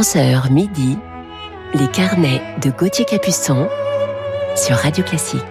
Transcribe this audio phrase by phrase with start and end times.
[0.00, 0.96] 11h midi,
[1.74, 3.68] les carnets de Gauthier Capuçon
[4.56, 5.42] sur Radio Classique.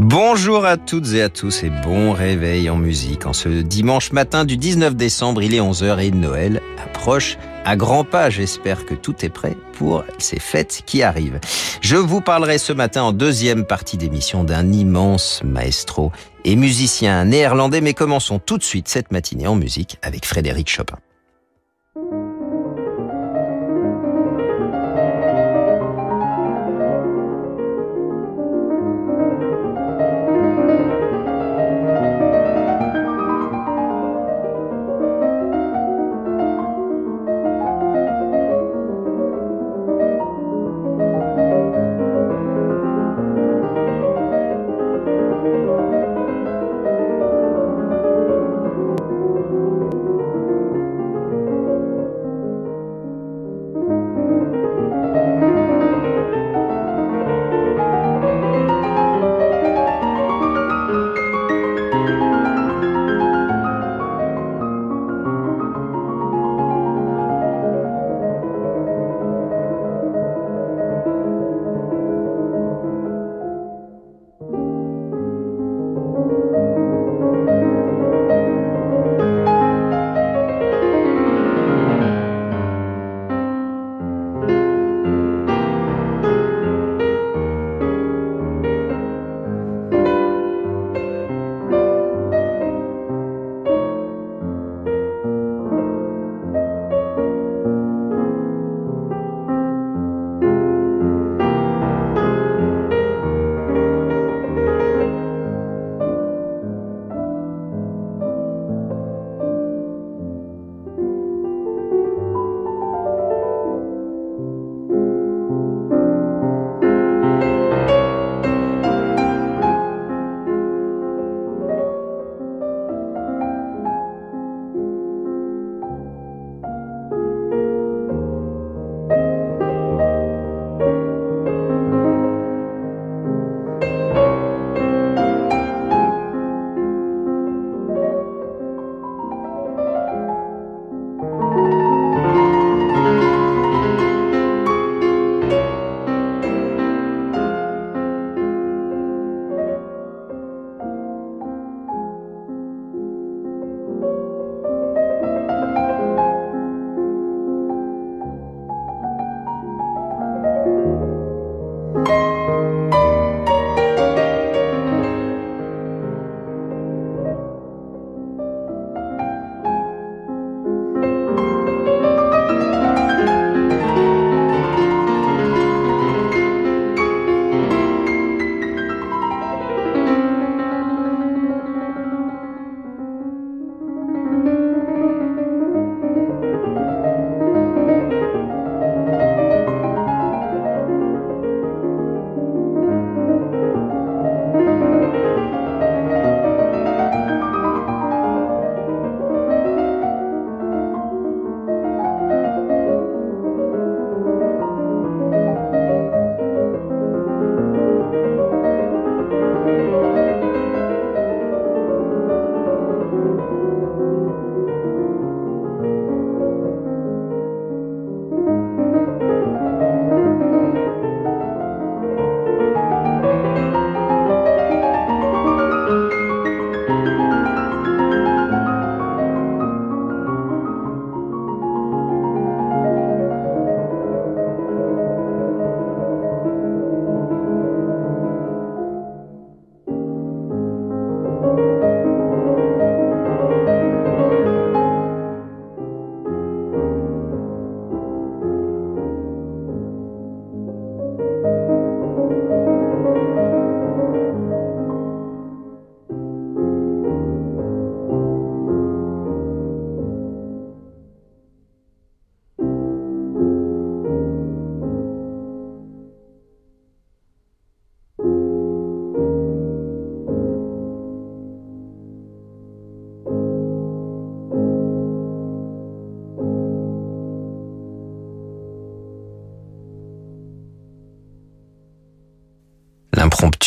[0.00, 3.26] Bonjour à toutes et à tous et bon réveil en musique.
[3.26, 8.04] En ce dimanche matin du 19 décembre, il est 11h et Noël approche à grands
[8.04, 8.30] pas.
[8.30, 11.40] J'espère que tout est prêt pour ces fêtes qui arrivent.
[11.80, 16.12] Je vous parlerai ce matin en deuxième partie d'émission d'un immense maestro
[16.44, 20.96] et musicien néerlandais, mais commençons tout de suite cette matinée en musique avec Frédéric Chopin.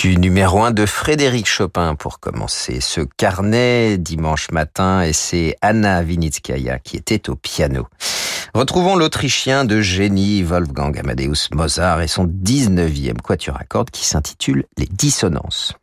[0.05, 6.79] Numéro un de Frédéric Chopin pour commencer ce carnet dimanche matin et c'est Anna Vinitskaya
[6.79, 7.87] qui était au piano.
[8.53, 14.65] Retrouvons l'Autrichien de génie Wolfgang Amadeus Mozart et son 19e quatuor à cordes qui s'intitule
[14.77, 15.73] Les dissonances.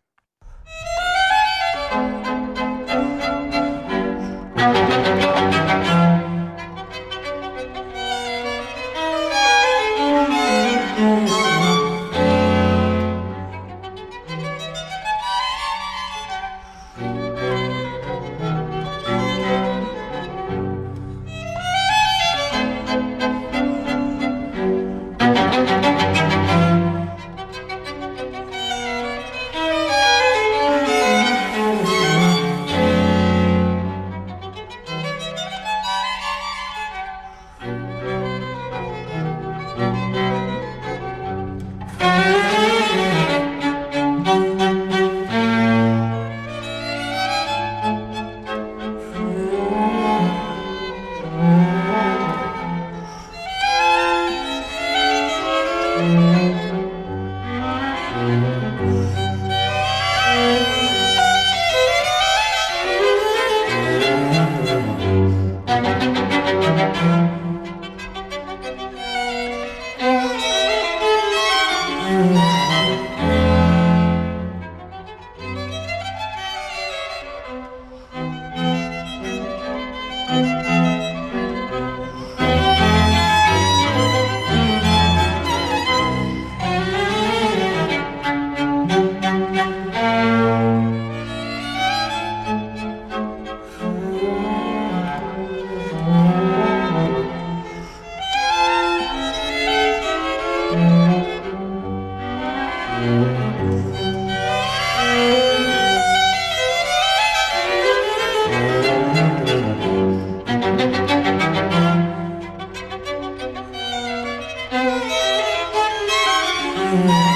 [116.93, 117.30] Yeah.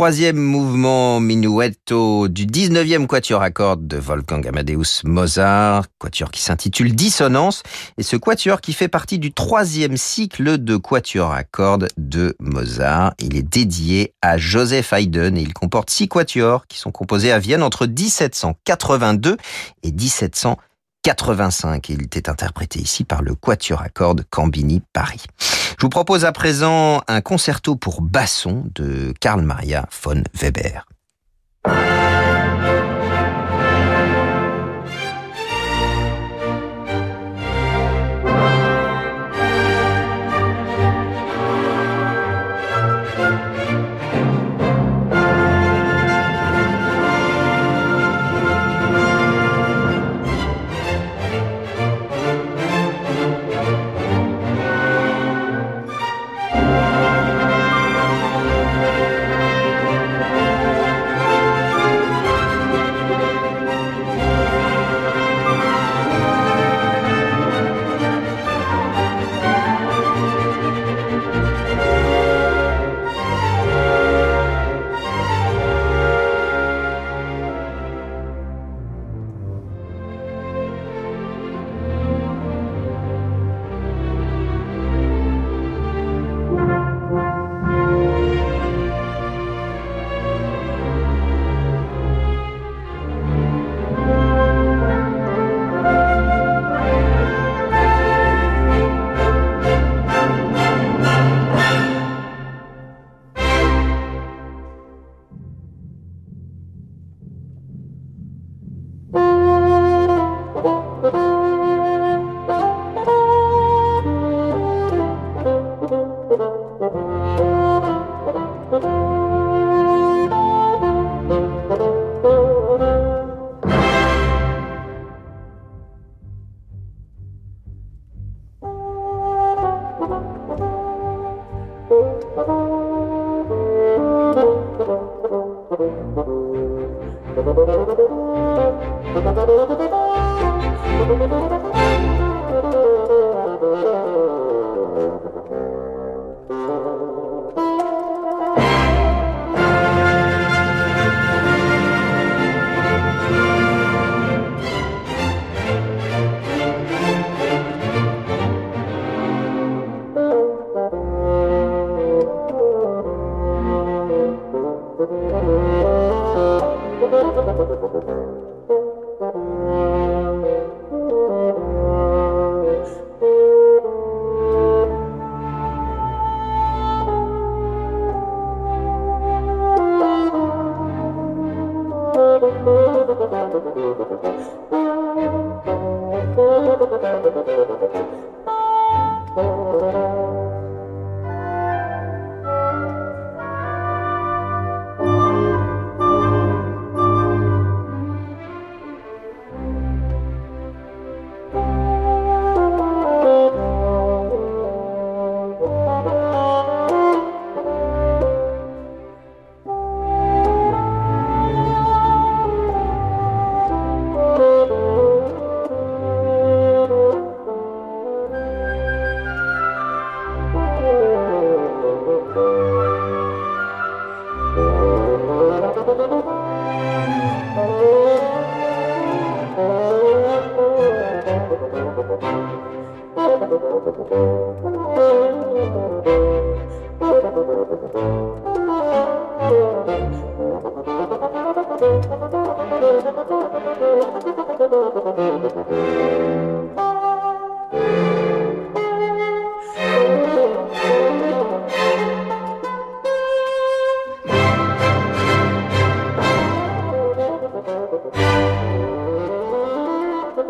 [0.00, 6.94] Troisième mouvement minuetto du 19e quatuor à cordes de Wolfgang Amadeus Mozart, quatuor qui s'intitule
[6.94, 7.62] Dissonance,
[7.98, 13.12] et ce quatuor qui fait partie du troisième cycle de quatuor à cordes de Mozart.
[13.18, 17.38] Il est dédié à Joseph Haydn et il comporte six quatuors qui sont composés à
[17.38, 19.36] Vienne entre 1782
[19.82, 20.56] et 1700.
[21.02, 25.24] 85 il était interprété ici par le Quatuor à cordes Cambini Paris.
[25.38, 30.86] Je vous propose à présent un concerto pour basson de Karl Maria von Weber.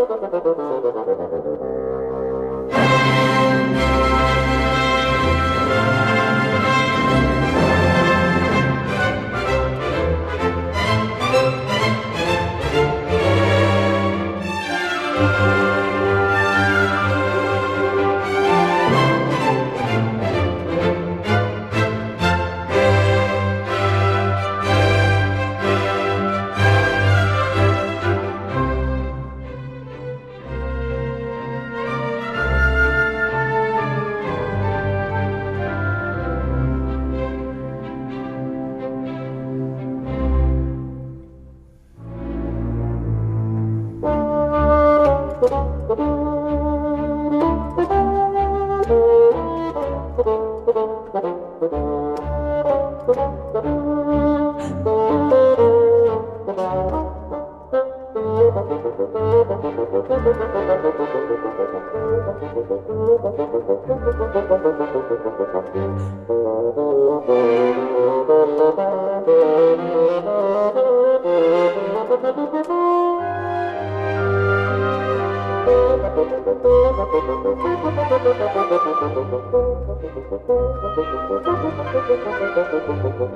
[0.01, 1.40] どどどどどどどど。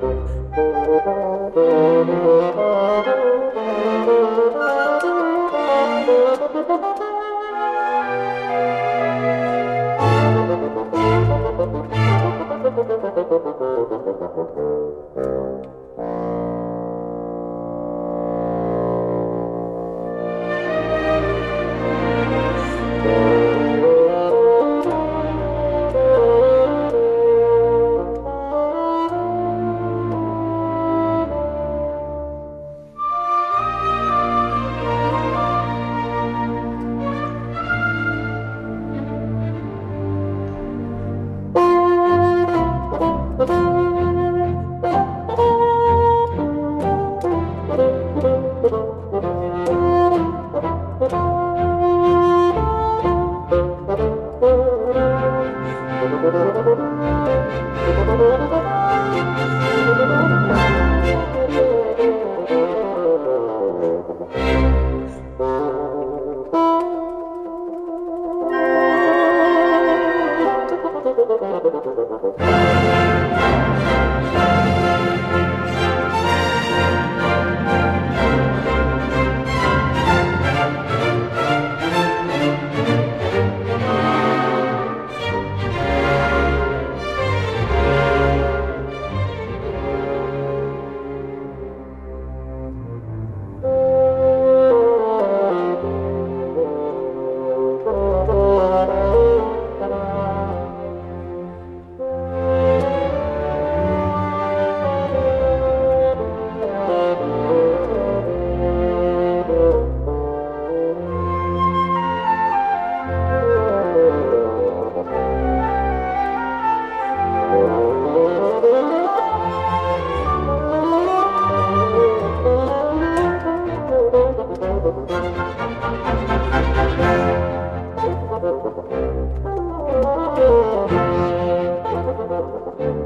[0.05, 0.74] Le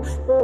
[0.09, 0.38] Oh.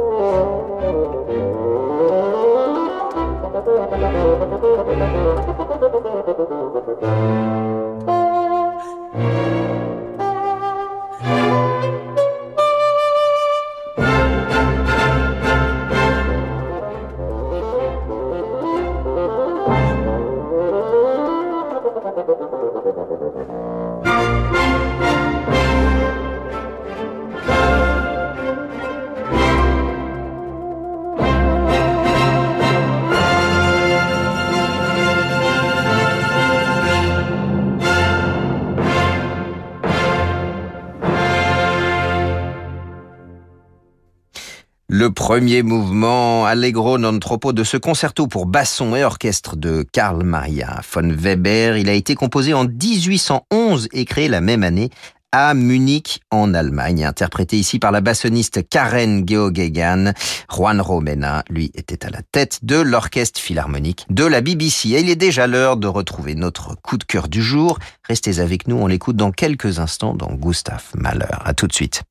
[45.25, 50.81] Premier mouvement Allegro non troppo de ce concerto pour basson et orchestre de Karl Maria
[50.93, 54.91] von Weber, il a été composé en 1811 et créé la même année
[55.31, 60.13] à Munich en Allemagne, interprété ici par la bassoniste Karen Geoghegan.
[60.47, 64.89] Juan Romena, lui, était à la tête de l'orchestre philharmonique de la BBC.
[64.89, 67.79] Et il est déjà l'heure de retrouver notre coup de cœur du jour.
[68.07, 71.25] Restez avec nous, on l'écoute dans quelques instants dans Gustav Mahler.
[71.43, 72.03] À tout de suite.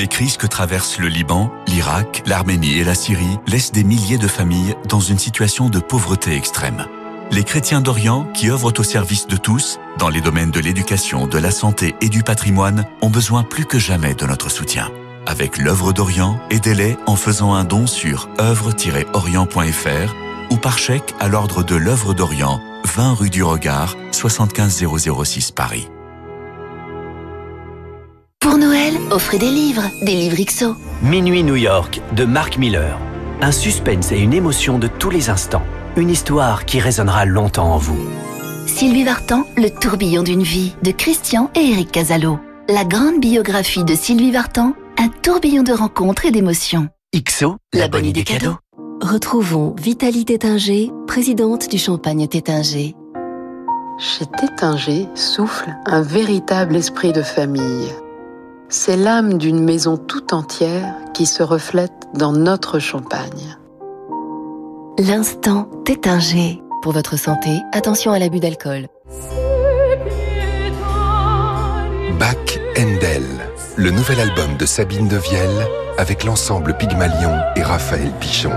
[0.00, 4.28] Les crises que traversent le Liban, l'Irak, l'Arménie et la Syrie laissent des milliers de
[4.28, 6.86] familles dans une situation de pauvreté extrême.
[7.30, 11.36] Les chrétiens d'Orient, qui œuvrent au service de tous, dans les domaines de l'éducation, de
[11.36, 14.90] la santé et du patrimoine, ont besoin plus que jamais de notre soutien.
[15.26, 20.14] Avec l'œuvre d'Orient, aidez-les en faisant un don sur œuvre-orient.fr
[20.48, 25.90] ou par chèque à l'ordre de l'œuvre d'Orient, 20 rue du Regard, 75006 Paris.
[28.40, 30.74] Pour Noël, offrez des livres, des livres XO.
[31.02, 32.98] Minuit New York de Mark Miller.
[33.42, 35.62] Un suspense et une émotion de tous les instants.
[35.94, 37.98] Une histoire qui résonnera longtemps en vous.
[38.66, 42.40] Sylvie Vartan, Le tourbillon d'une vie de Christian et Eric Casalo.
[42.70, 46.88] La grande biographie de Sylvie Vartan, un tourbillon de rencontres et d'émotions.
[47.14, 48.56] XO, la, bonne idée cadeau.
[49.02, 52.94] Retrouvons Vitalie Tétinger, présidente du Champagne Tétinger.
[53.98, 57.92] Chez Tétinger souffle un véritable esprit de famille.
[58.72, 63.58] C'est l'âme d'une maison tout entière qui se reflète dans notre champagne.
[64.96, 66.62] L'instant Tétinger.
[66.80, 68.86] Pour votre santé, attention à l'abus d'alcool.
[72.20, 73.24] Bac Endel,
[73.74, 75.66] le nouvel album de Sabine Devielle
[75.98, 78.52] avec l'ensemble Pygmalion et Raphaël Pichon.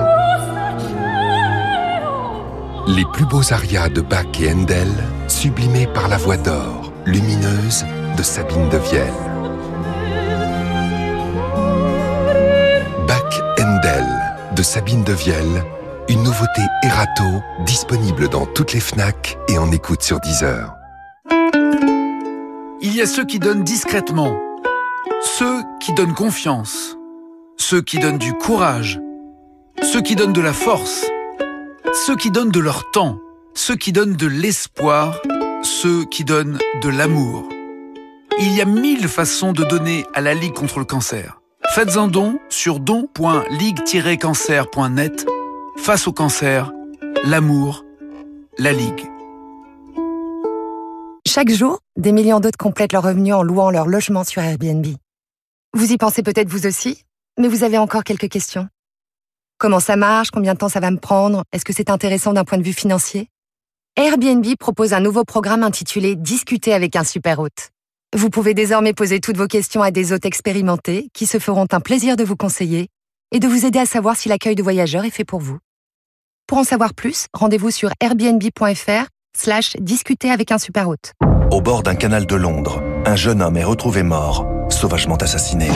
[2.85, 4.89] Les plus beaux arias de Bach et Handel,
[5.27, 7.83] sublimés par la voix d'or, lumineuse
[8.15, 9.32] de Sabine Devielle.
[14.63, 15.65] De Sabine Devielle,
[16.07, 20.73] une nouveauté Erato disponible dans toutes les FNAC et en écoute sur Deezer.
[22.81, 24.39] Il y a ceux qui donnent discrètement,
[25.21, 26.97] ceux qui donnent confiance,
[27.57, 29.01] ceux qui donnent du courage,
[29.81, 31.05] ceux qui donnent de la force
[31.93, 33.19] ceux qui donnent de leur temps,
[33.53, 35.21] ceux qui donnent de l'espoir,
[35.61, 37.49] ceux qui donnent de l'amour.
[38.39, 41.42] Il y a mille façons de donner à la Ligue contre le cancer.
[41.73, 45.25] Faites un don sur don.ligue-cancer.net.
[45.77, 46.71] Face au cancer,
[47.23, 47.83] l'amour,
[48.59, 49.09] la Ligue.
[51.25, 54.85] Chaque jour, des millions d'autres complètent leur revenu en louant leur logement sur Airbnb.
[55.73, 57.05] Vous y pensez peut-être vous aussi,
[57.39, 58.67] mais vous avez encore quelques questions.
[59.57, 60.29] Comment ça marche?
[60.29, 61.43] Combien de temps ça va me prendre?
[61.53, 63.29] Est-ce que c'est intéressant d'un point de vue financier?
[63.95, 67.72] Airbnb propose un nouveau programme intitulé Discuter avec un super hôte.
[68.15, 71.79] Vous pouvez désormais poser toutes vos questions à des hôtes expérimentés qui se feront un
[71.79, 72.89] plaisir de vous conseiller
[73.31, 75.57] et de vous aider à savoir si l'accueil de voyageurs est fait pour vous.
[76.45, 81.13] Pour en savoir plus, rendez-vous sur airbnb.fr slash discuter avec un super hôte.
[81.49, 85.69] Au bord d'un canal de Londres, un jeune homme est retrouvé mort, sauvagement assassiné.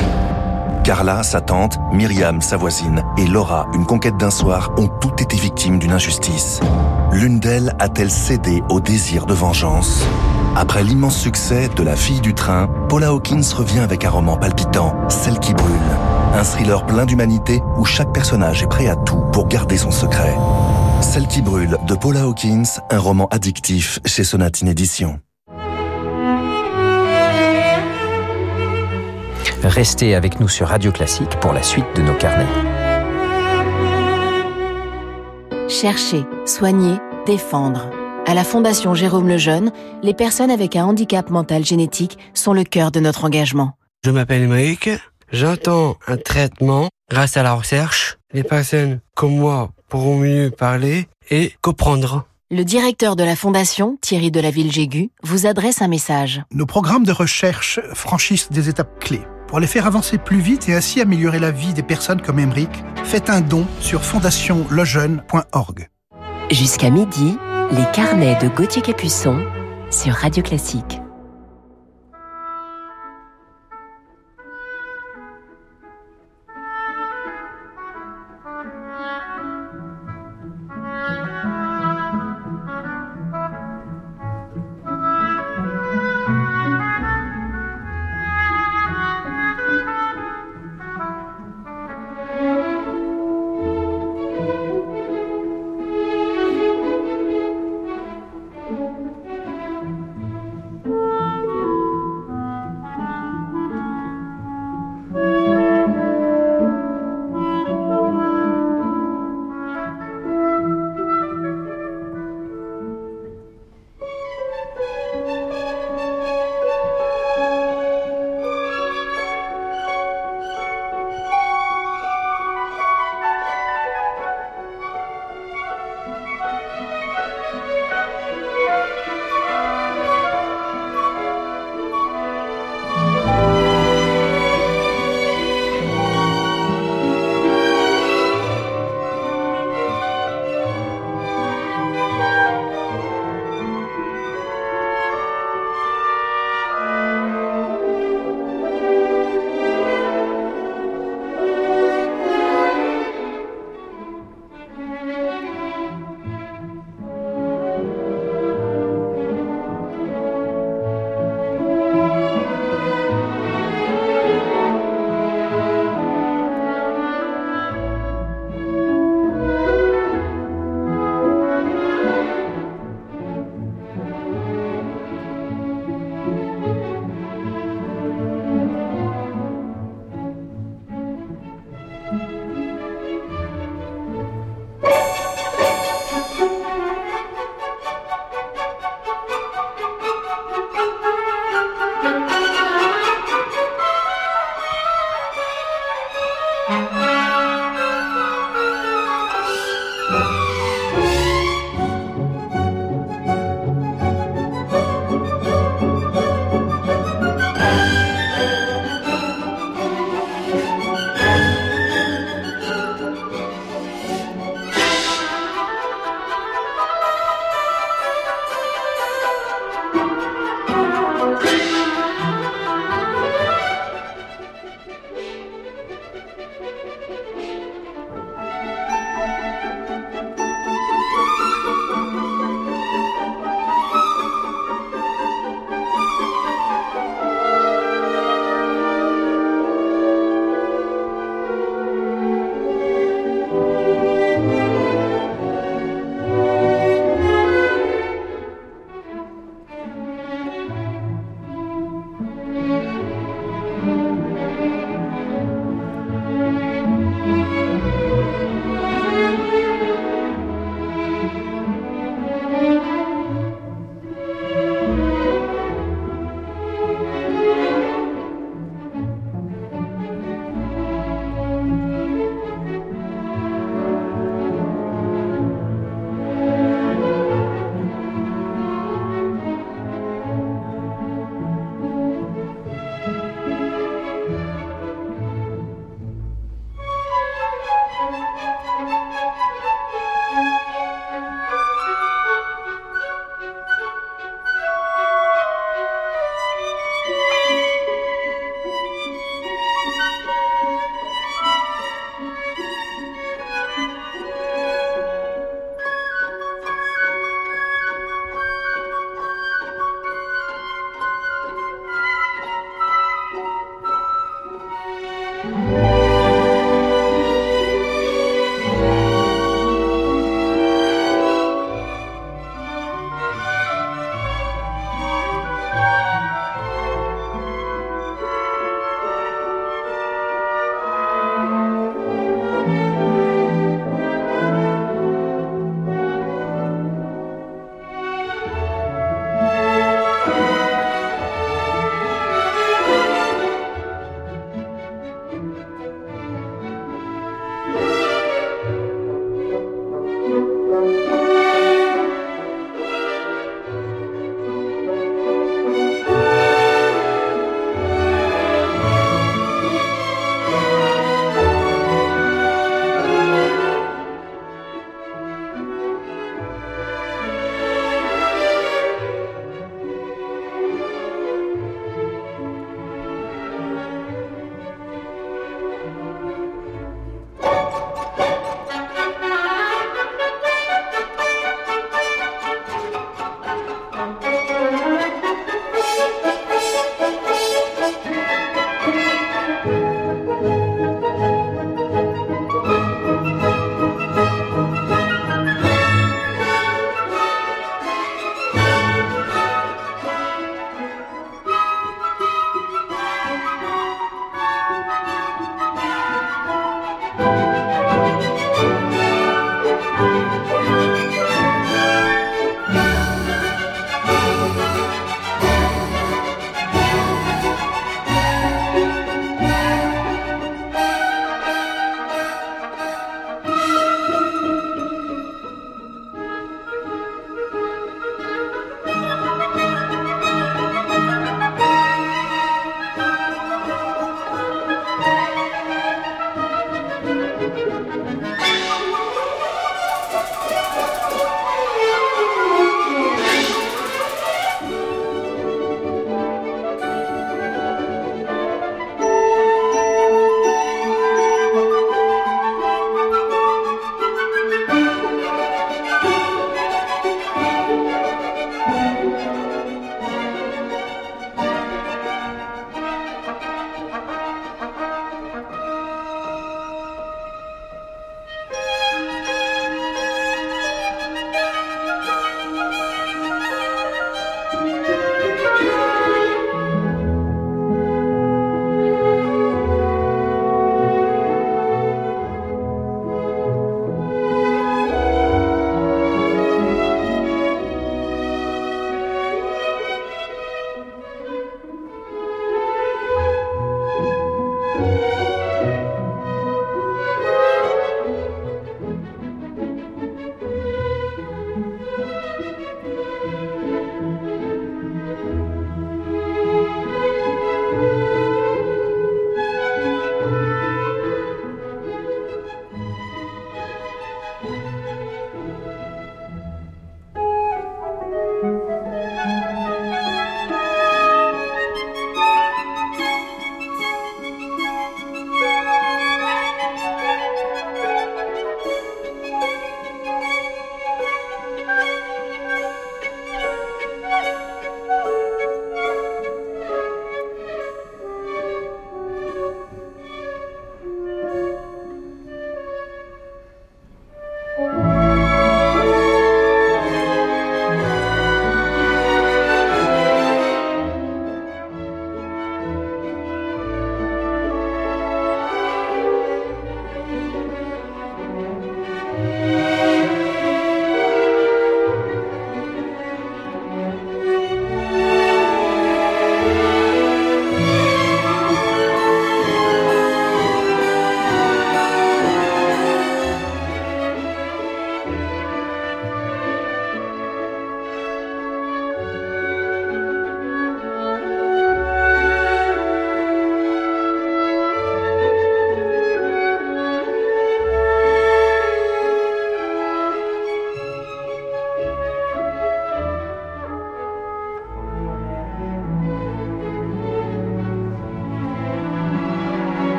[0.84, 5.38] Carla, sa tante, Myriam, sa voisine, et Laura, une conquête d'un soir, ont toutes été
[5.38, 6.60] victimes d'une injustice.
[7.12, 10.06] L'une d'elles a-t-elle cédé au désir de vengeance?
[10.55, 14.95] Après l'immense succès de La fille du train, Paula Hawkins revient avec un roman palpitant,
[15.10, 15.73] Celle qui brûle.
[16.33, 20.36] Un thriller plein d'humanité où chaque personnage est prêt à tout pour garder son secret.
[21.01, 25.19] Celle qui brûle de Paula Hawkins, un roman addictif chez Sonatine Édition.
[29.63, 32.45] Restez avec nous sur Radio Classique pour la suite de nos carnets.
[35.67, 37.89] Chercher, soigner, défendre.
[38.29, 39.71] À la Fondation Jérôme Lejeune,
[40.03, 43.77] les personnes avec un handicap mental génétique sont le cœur de notre engagement.
[44.03, 44.89] Je m'appelle Émeric.
[45.31, 48.17] J'entends un traitement grâce à la recherche.
[48.33, 52.25] Les personnes comme moi pourront mieux parler et comprendre.
[52.51, 56.43] Le directeur de la Fondation, Thierry de la Ville-Jégu, vous adresse un message.
[56.51, 59.25] Nos programmes de recherche franchissent des étapes clés.
[59.47, 62.83] Pour les faire avancer plus vite et ainsi améliorer la vie des personnes comme Emmerich,
[63.05, 65.87] faites un don sur fondationlejeune.org.
[66.51, 67.37] Jusqu'à midi,
[67.71, 69.38] les carnets de Gauthier Capuçon
[69.91, 71.01] sur Radio Classique.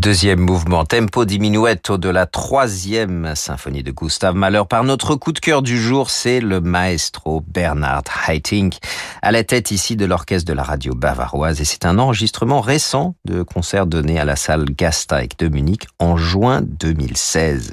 [0.00, 4.62] Deuxième mouvement, tempo diminuetto de la troisième symphonie de Gustav Mahler.
[4.66, 8.78] Par notre coup de cœur du jour, c'est le maestro Bernard Haitink,
[9.20, 11.60] à la tête ici de l'orchestre de la radio bavaroise.
[11.60, 16.16] Et c'est un enregistrement récent de concert donné à la salle Gasteig de Munich en
[16.16, 17.72] juin 2016.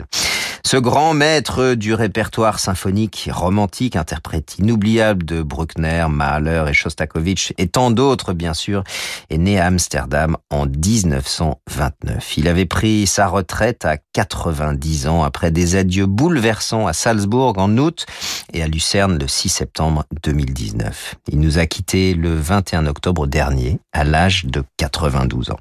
[0.67, 7.69] Ce grand maître du répertoire symphonique romantique, interprète inoubliable de Bruckner, Mahler et Shostakovich, et
[7.69, 8.83] tant d'autres bien sûr,
[9.29, 12.37] est né à Amsterdam en 1929.
[12.37, 17.77] Il avait pris sa retraite à 90 ans après des adieux bouleversants à Salzbourg en
[17.77, 18.05] août
[18.51, 21.15] et à Lucerne le 6 septembre 2019.
[21.31, 25.59] Il nous a quittés le 21 octobre dernier à l'âge de 92 ans.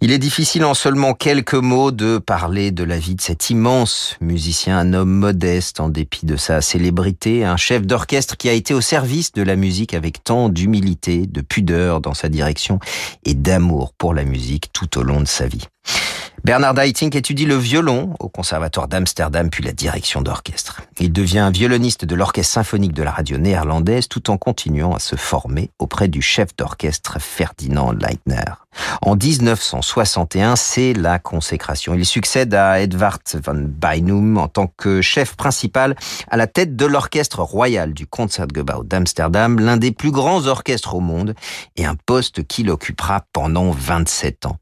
[0.00, 4.16] Il est difficile en seulement quelques mots de parler de la vie de cet immense
[4.20, 8.74] musicien, un homme modeste en dépit de sa célébrité, un chef d'orchestre qui a été
[8.74, 12.78] au service de la musique avec tant d'humilité, de pudeur dans sa direction
[13.24, 15.66] et d'amour pour la musique tout au long de sa vie.
[16.44, 20.80] Bernard Haitink étudie le violon au Conservatoire d'Amsterdam puis la direction d'orchestre.
[21.00, 25.16] Il devient violoniste de l'Orchestre symphonique de la radio néerlandaise tout en continuant à se
[25.16, 28.44] former auprès du chef d'orchestre Ferdinand Leitner.
[29.02, 31.94] En 1961, c'est la consécration.
[31.94, 35.96] Il succède à Edvard van Beinum en tant que chef principal
[36.30, 41.00] à la tête de l'orchestre royal du Concertgebouw d'Amsterdam, l'un des plus grands orchestres au
[41.00, 41.34] monde
[41.76, 44.56] et un poste qu'il occupera pendant 27 ans.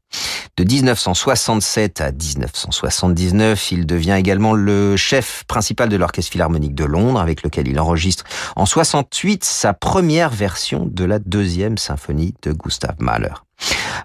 [0.57, 7.19] De 1967 à 1979, il devient également le chef principal de l'Orchestre Philharmonique de Londres,
[7.19, 8.23] avec lequel il enregistre
[8.55, 13.46] en 68 sa première version de la deuxième symphonie de Gustav Mahler.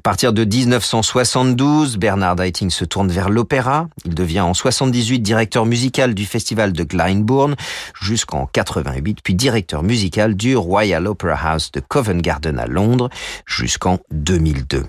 [0.02, 3.86] À partir de 1972, Bernard Haitink se tourne vers l'opéra.
[4.04, 7.54] Il devient en 78 directeur musical du festival de Glyndebourne
[8.00, 13.10] jusqu'en 88, puis directeur musical du Royal Opera House de Covent Garden à Londres
[13.46, 14.86] jusqu'en 2002.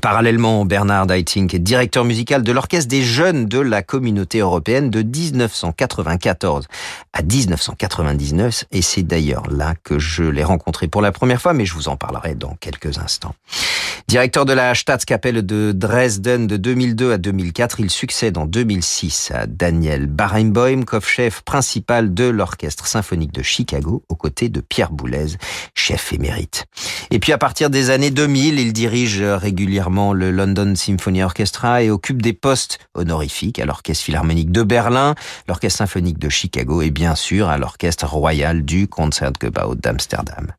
[0.00, 5.02] Parallèlement, Bernard Haitink est directeur musical de l'Orchestre des Jeunes de la Communauté Européenne de
[5.02, 6.66] 1994
[7.12, 11.64] à 1999 et c'est d'ailleurs là que je l'ai rencontré pour la première fois, mais
[11.64, 13.34] je vous en parlerai dans quelques instants.
[14.06, 19.46] Directeur de la Staatskapelle de Dresden de 2002 à 2004, il succède en 2006 à
[19.46, 25.38] Daniel Barenboim, chef principal de l'Orchestre symphonique de Chicago, aux côtés de Pierre Boulez,
[25.74, 26.66] chef émérite.
[27.10, 31.90] Et puis à partir des années 2000, il dirige régulièrement le London Symphony Orchestra et
[31.90, 35.14] occupe des postes honorifiques à l'Orchestre Philharmonique de Berlin,
[35.46, 40.52] l'Orchestre symphonique de Chicago et bien sûr à l'Orchestre royal du Concertgebouw d'Amsterdam.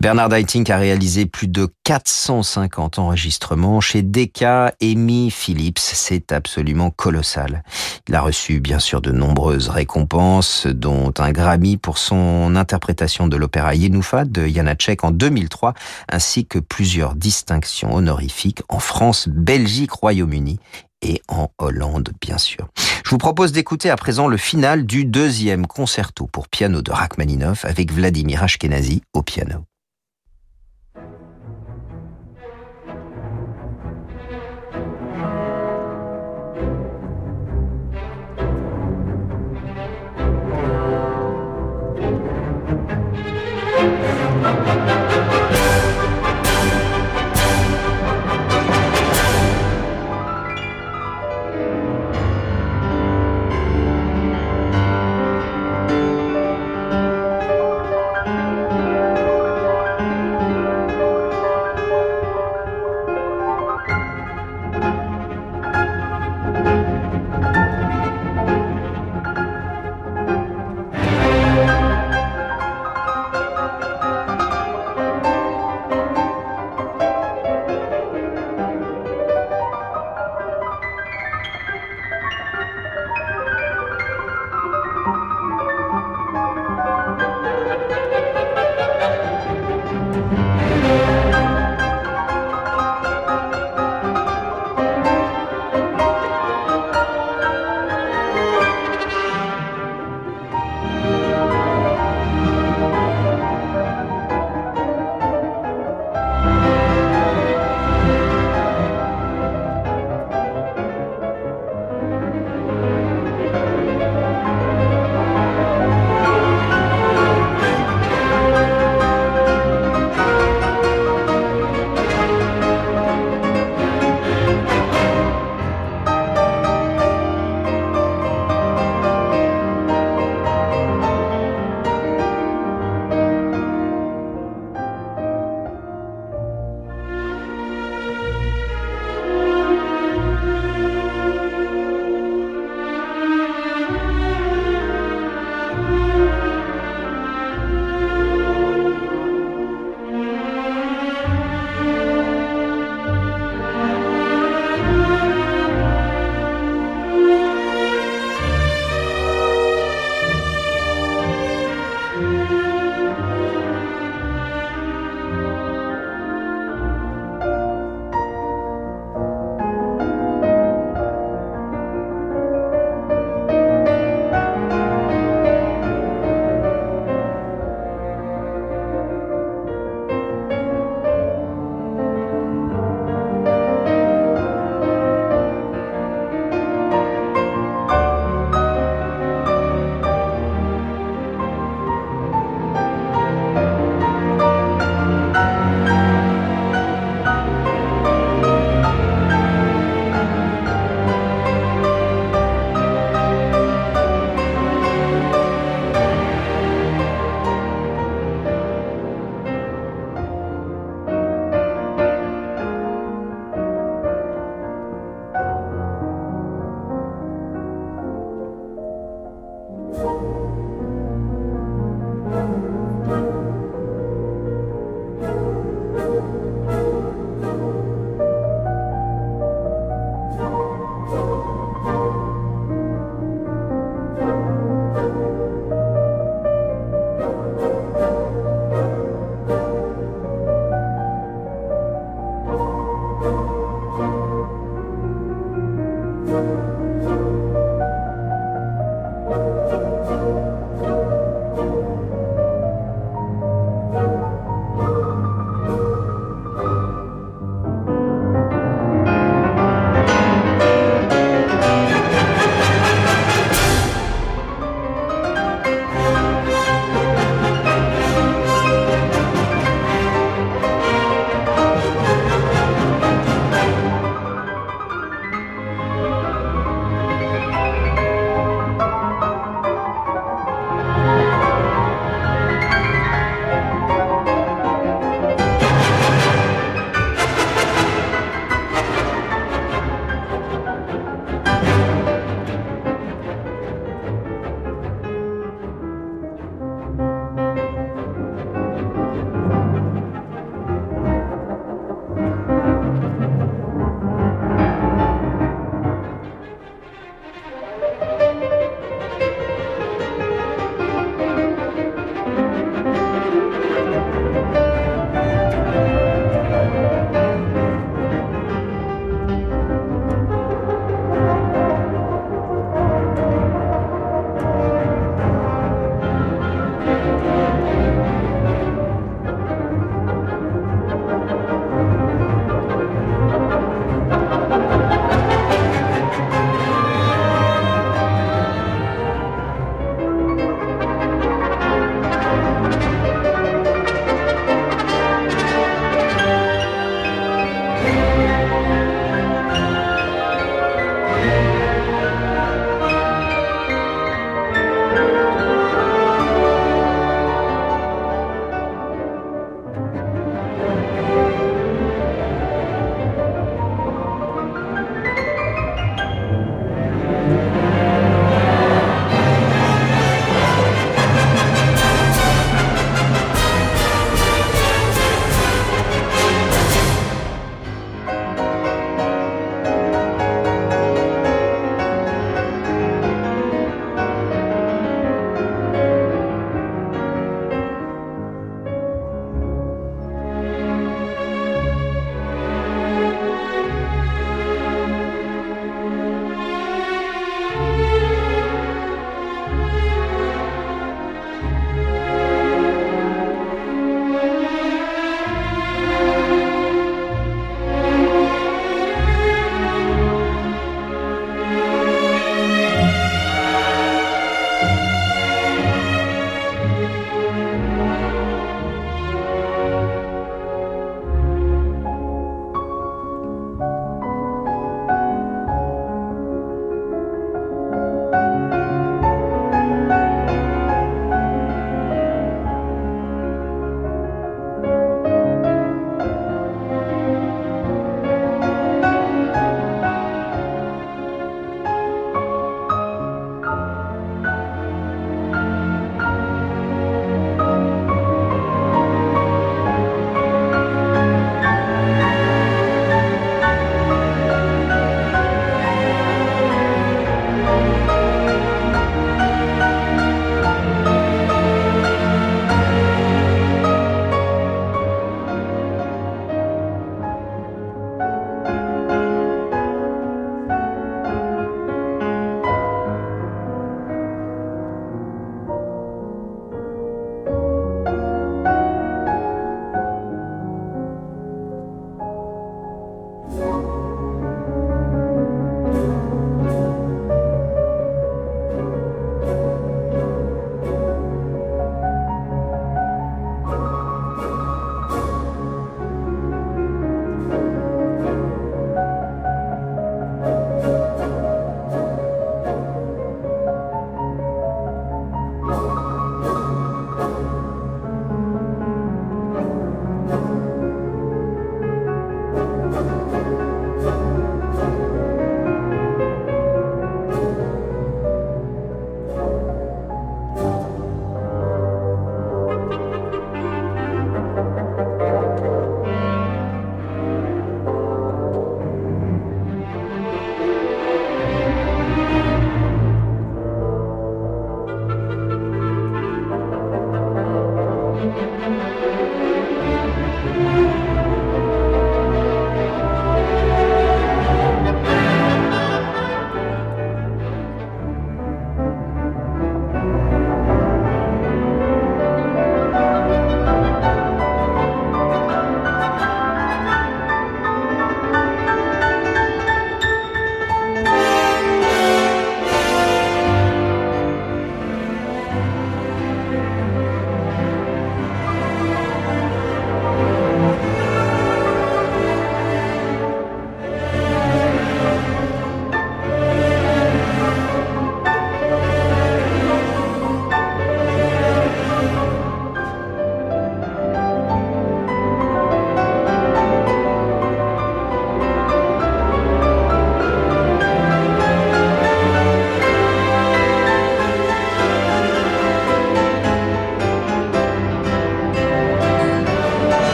[0.00, 5.78] Bernard Haitink a réalisé plus de 450 enregistrements chez Decca, Amy Philips.
[5.78, 7.62] C'est absolument colossal.
[8.08, 13.36] Il a reçu bien sûr de nombreuses récompenses, dont un Grammy pour son interprétation de
[13.36, 15.74] l'opéra Yenoufa de Janacek en 2003,
[16.10, 20.58] ainsi que plusieurs distinctions honorifiques en France, Belgique, Royaume-Uni
[21.02, 22.68] et en Hollande, bien sûr.
[23.04, 27.64] Je vous propose d'écouter à présent le final du deuxième concerto pour piano de Rachmaninoff
[27.64, 29.64] avec Vladimir Ashkenazi au piano.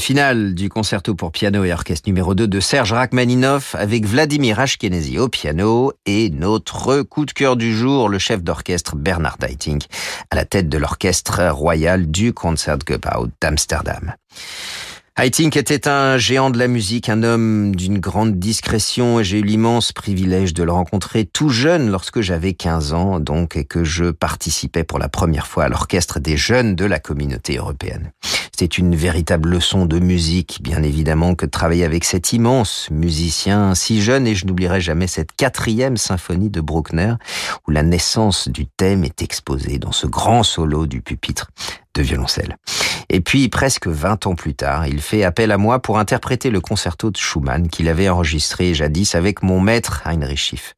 [0.00, 4.58] Le final du concerto pour piano et orchestre numéro 2 de Serge Rachmaninoff avec Vladimir
[4.58, 9.84] Ashkenazy au piano et notre coup de cœur du jour, le chef d'orchestre Bernard Haitink
[10.30, 14.14] à la tête de l'orchestre royal du Concertgebouw d'Amsterdam.
[15.18, 19.42] Haitink était un géant de la musique, un homme d'une grande discrétion et j'ai eu
[19.42, 24.12] l'immense privilège de le rencontrer tout jeune lorsque j'avais 15 ans donc et que je
[24.12, 28.12] participais pour la première fois à l'orchestre des jeunes de la communauté européenne.
[28.56, 33.74] C'est une véritable leçon de musique, bien évidemment, que de travailler avec cet immense musicien
[33.74, 37.14] si jeune et je n'oublierai jamais cette quatrième symphonie de Bruckner
[37.66, 41.50] où la naissance du thème est exposée dans ce grand solo du pupitre
[41.94, 42.56] de violoncelle.
[43.12, 46.60] Et puis, presque 20 ans plus tard, il fait appel à moi pour interpréter le
[46.60, 50.76] concerto de Schumann qu'il avait enregistré jadis avec mon maître Heinrich Schiff.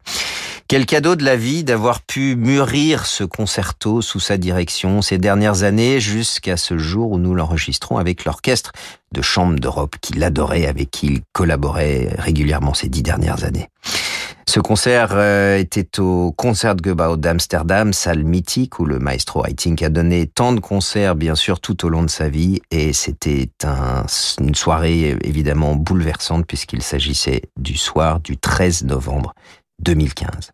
[0.66, 5.62] Quel cadeau de la vie d'avoir pu mûrir ce concerto sous sa direction ces dernières
[5.62, 8.72] années jusqu'à ce jour où nous l'enregistrons avec l'orchestre
[9.12, 13.68] de chambre d'Europe qu'il adorait, avec qui il collaborait régulièrement ces dix dernières années.
[14.52, 20.26] Ce concert euh, était au Concertgebouw d'Amsterdam, salle mythique où le maestro Haitink a donné
[20.26, 22.60] tant de concerts, bien sûr, tout au long de sa vie.
[22.70, 24.04] Et c'était un,
[24.38, 29.32] une soirée évidemment bouleversante puisqu'il s'agissait du soir du 13 novembre
[29.84, 30.52] 2015.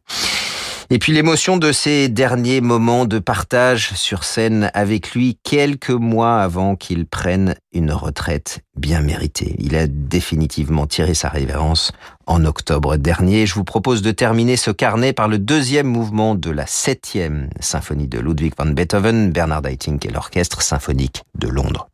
[0.91, 6.41] Et puis l'émotion de ces derniers moments de partage sur scène avec lui quelques mois
[6.41, 9.55] avant qu'il prenne une retraite bien méritée.
[9.59, 11.93] Il a définitivement tiré sa révérence
[12.29, 13.47] en octobre dernier.
[13.47, 18.07] Je vous propose de terminer ce carnet par le deuxième mouvement de la septième symphonie
[18.07, 21.89] de Ludwig van Beethoven, Bernard Haitink et l'Orchestre symphonique de Londres.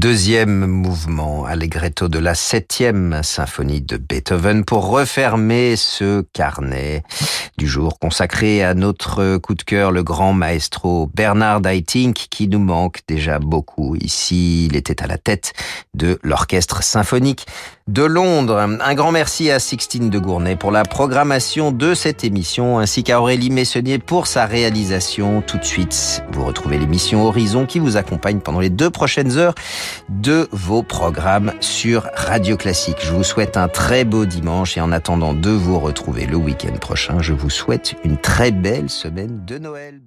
[0.00, 7.02] Deuxième mouvement allegretto de la septième symphonie de Beethoven pour refermer ce carnet
[7.58, 12.60] du jour consacré à notre coup de cœur, le grand maestro Bernard Haitink, qui nous
[12.60, 13.94] manque déjà beaucoup.
[13.96, 15.52] Ici, il était à la tête
[15.92, 17.44] de l'orchestre symphonique
[17.90, 18.56] de Londres.
[18.80, 23.20] Un grand merci à Sixtine de Gournay pour la programmation de cette émission, ainsi qu'à
[23.20, 25.42] Aurélie Messonnier pour sa réalisation.
[25.42, 29.54] Tout de suite, vous retrouvez l'émission Horizon qui vous accompagne pendant les deux prochaines heures
[30.08, 32.98] de vos programmes sur Radio Classique.
[33.00, 36.76] Je vous souhaite un très beau dimanche et en attendant de vous retrouver le week-end
[36.80, 40.00] prochain, je vous souhaite une très belle semaine de Noël.